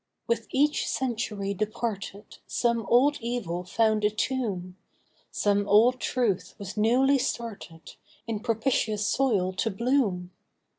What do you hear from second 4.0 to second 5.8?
a tomb, Some